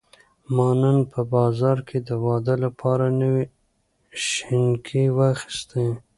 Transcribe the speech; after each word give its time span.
ما 0.55 0.69
نن 0.81 0.97
په 1.11 1.19
بازار 1.33 1.77
کې 1.87 1.97
د 2.07 2.09
واده 2.25 2.55
لپاره 2.63 3.05
نوې 3.21 3.45
شینکۍ 4.25 5.05
واخیستې. 5.17 5.85